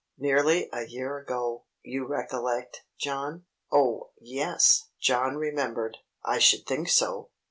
Nearly 0.17 0.67
a 0.73 0.81
year 0.87 1.19
ago. 1.19 1.65
You 1.83 2.07
recollect, 2.07 2.81
John?" 2.97 3.45
Oh, 3.71 4.13
yes. 4.19 4.87
John 4.99 5.35
remembered. 5.37 5.99
I 6.25 6.39
should 6.39 6.65
think 6.65 6.89
so! 6.89 7.29